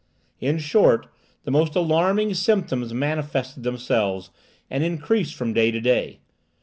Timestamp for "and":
4.67-4.83